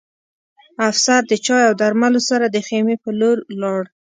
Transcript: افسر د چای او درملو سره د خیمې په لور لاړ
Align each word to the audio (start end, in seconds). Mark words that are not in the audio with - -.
افسر 0.89 1.21
د 1.27 1.33
چای 1.45 1.63
او 1.69 1.73
درملو 1.81 2.21
سره 2.29 2.45
د 2.49 2.57
خیمې 2.67 2.95
په 3.03 3.09
لور 3.19 3.37
لاړ 3.61 3.83